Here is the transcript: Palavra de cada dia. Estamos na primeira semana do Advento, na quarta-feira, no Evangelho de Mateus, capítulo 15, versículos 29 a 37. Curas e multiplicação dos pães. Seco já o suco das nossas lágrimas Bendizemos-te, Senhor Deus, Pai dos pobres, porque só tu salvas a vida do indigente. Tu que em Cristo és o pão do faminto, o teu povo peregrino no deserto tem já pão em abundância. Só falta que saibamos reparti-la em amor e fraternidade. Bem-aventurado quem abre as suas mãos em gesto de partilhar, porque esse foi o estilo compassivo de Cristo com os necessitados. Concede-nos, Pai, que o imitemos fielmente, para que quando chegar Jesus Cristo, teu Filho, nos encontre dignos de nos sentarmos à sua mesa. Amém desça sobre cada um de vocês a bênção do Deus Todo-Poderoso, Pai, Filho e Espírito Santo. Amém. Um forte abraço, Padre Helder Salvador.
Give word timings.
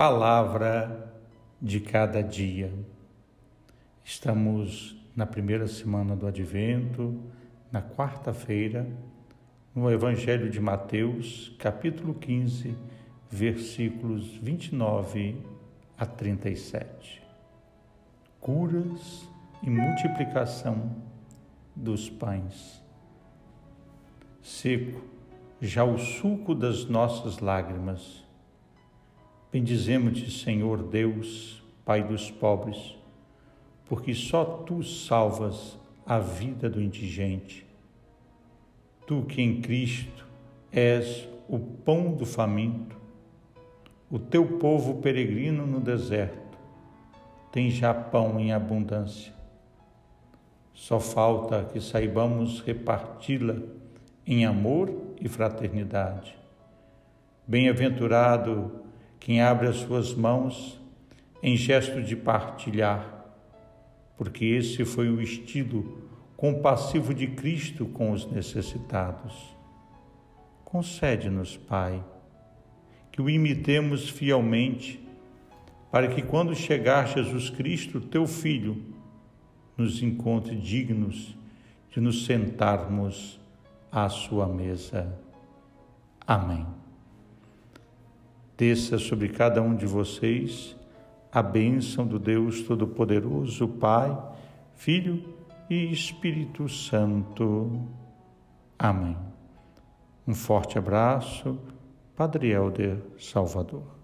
Palavra 0.00 1.12
de 1.60 1.78
cada 1.78 2.22
dia. 2.22 2.72
Estamos 4.02 4.96
na 5.14 5.26
primeira 5.26 5.66
semana 5.66 6.16
do 6.16 6.26
Advento, 6.26 7.20
na 7.70 7.82
quarta-feira, 7.82 8.90
no 9.74 9.92
Evangelho 9.92 10.48
de 10.48 10.58
Mateus, 10.58 11.54
capítulo 11.58 12.14
15, 12.14 12.74
versículos 13.28 14.26
29 14.38 15.36
a 15.98 16.06
37. 16.06 17.22
Curas 18.40 19.28
e 19.62 19.68
multiplicação 19.68 20.96
dos 21.76 22.08
pães. 22.08 22.82
Seco 24.40 25.02
já 25.60 25.84
o 25.84 25.98
suco 25.98 26.54
das 26.54 26.86
nossas 26.86 27.38
lágrimas 27.40 28.29
Bendizemos-te, 29.52 30.30
Senhor 30.30 30.82
Deus, 30.82 31.60
Pai 31.84 32.04
dos 32.04 32.30
pobres, 32.30 32.96
porque 33.86 34.14
só 34.14 34.44
tu 34.44 34.80
salvas 34.84 35.76
a 36.06 36.20
vida 36.20 36.70
do 36.70 36.80
indigente. 36.80 37.66
Tu 39.06 39.22
que 39.22 39.42
em 39.42 39.60
Cristo 39.60 40.24
és 40.70 41.28
o 41.48 41.58
pão 41.58 42.12
do 42.12 42.24
faminto, 42.24 42.96
o 44.08 44.20
teu 44.20 44.46
povo 44.58 45.00
peregrino 45.00 45.66
no 45.66 45.80
deserto 45.80 46.58
tem 47.50 47.70
já 47.70 47.92
pão 47.92 48.38
em 48.38 48.52
abundância. 48.52 49.32
Só 50.72 51.00
falta 51.00 51.64
que 51.64 51.80
saibamos 51.80 52.60
reparti-la 52.60 53.56
em 54.24 54.46
amor 54.46 54.94
e 55.20 55.28
fraternidade. 55.28 56.38
Bem-aventurado 57.46 58.89
quem 59.20 59.42
abre 59.42 59.68
as 59.68 59.76
suas 59.76 60.14
mãos 60.14 60.80
em 61.42 61.56
gesto 61.56 62.02
de 62.02 62.16
partilhar, 62.16 63.26
porque 64.16 64.46
esse 64.46 64.84
foi 64.84 65.10
o 65.10 65.20
estilo 65.20 66.08
compassivo 66.36 67.12
de 67.12 67.26
Cristo 67.26 67.84
com 67.84 68.12
os 68.12 68.26
necessitados. 68.30 69.34
Concede-nos, 70.64 71.56
Pai, 71.56 72.02
que 73.12 73.20
o 73.20 73.28
imitemos 73.28 74.08
fielmente, 74.08 74.98
para 75.92 76.08
que 76.08 76.22
quando 76.22 76.54
chegar 76.54 77.08
Jesus 77.08 77.50
Cristo, 77.50 78.00
teu 78.00 78.26
Filho, 78.26 78.82
nos 79.76 80.02
encontre 80.02 80.56
dignos 80.56 81.36
de 81.90 82.00
nos 82.00 82.24
sentarmos 82.24 83.38
à 83.90 84.08
sua 84.08 84.46
mesa. 84.46 85.18
Amém 86.26 86.80
desça 88.60 88.98
sobre 88.98 89.30
cada 89.30 89.62
um 89.62 89.74
de 89.74 89.86
vocês 89.86 90.76
a 91.32 91.42
bênção 91.42 92.06
do 92.06 92.18
Deus 92.18 92.60
Todo-Poderoso, 92.60 93.66
Pai, 93.66 94.14
Filho 94.74 95.34
e 95.70 95.90
Espírito 95.90 96.68
Santo. 96.68 97.88
Amém. 98.78 99.16
Um 100.28 100.34
forte 100.34 100.76
abraço, 100.76 101.58
Padre 102.14 102.50
Helder 102.50 102.98
Salvador. 103.18 103.99